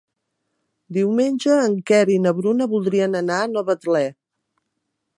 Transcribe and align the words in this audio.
Diumenge 0.97 1.59
en 1.67 1.77
Quer 1.91 2.01
i 2.15 2.17
na 2.25 2.35
Bruna 2.39 2.69
voldrien 2.75 3.21
anar 3.23 3.39
a 3.45 3.55
Novetlè. 3.57 4.07